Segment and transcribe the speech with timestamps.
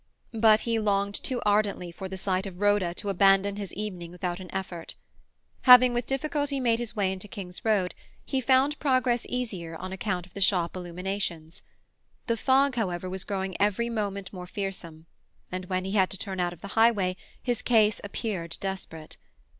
[0.33, 4.39] But he longed too ardently for the sight of Rhoda to abandon his evening without
[4.39, 4.95] an effort.
[5.69, 7.93] Having with difficulty made his way into King's Road,
[8.25, 11.61] he found progress easier on account of the shop illuminations;
[12.25, 15.05] the fog, however, was growing every moment more fearsome,
[15.51, 19.17] and when he had to turn out of the highway his case appeared desperate.